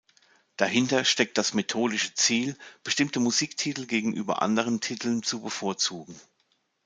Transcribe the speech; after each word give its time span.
Dahinter 0.57 1.05
steckt 1.05 1.37
das 1.37 1.53
methodische 1.53 2.15
Ziel, 2.15 2.57
bestimmte 2.83 3.19
Musiktitel 3.19 3.85
gegenüber 3.85 4.41
anderen 4.41 4.81
Titeln 4.81 5.21
zu 5.21 5.43
bevorzugen. 5.43 6.19